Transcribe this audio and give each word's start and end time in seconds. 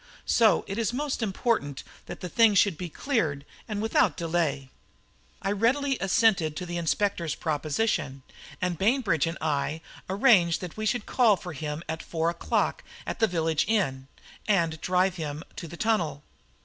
So 0.25 0.65
it 0.67 0.79
is 0.79 0.93
most 0.93 1.21
important 1.21 1.83
that 2.07 2.21
the 2.21 2.27
thing 2.27 2.55
should 2.55 2.75
be 2.75 2.89
cleared, 2.89 3.45
and 3.67 3.83
without 3.83 4.17
delay." 4.17 4.71
I 5.43 5.51
readily 5.51 5.99
assented 5.99 6.55
to 6.55 6.65
the 6.65 6.77
inspector's 6.79 7.35
proposition, 7.35 8.23
and 8.59 8.79
Bainbridge 8.79 9.27
and 9.27 9.37
I 9.39 9.79
arranged 10.09 10.59
that 10.61 10.75
we 10.75 10.87
should 10.87 11.05
call 11.05 11.35
for 11.35 11.53
him 11.53 11.83
at 11.87 12.01
four 12.01 12.31
o'clock 12.31 12.83
at 13.05 13.19
the 13.19 13.27
village 13.27 13.65
inn 13.67 14.07
and 14.47 14.81
drive 14.81 15.17
him 15.17 15.43
to 15.57 15.67
the 15.67 15.77
tunnel. 15.77 16.23